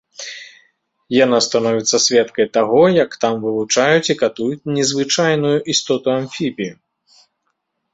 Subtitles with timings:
[1.23, 6.75] Яна становіцца сведкай таго, як там вывучаюць і катуюць незвычайную істоту-амфібію.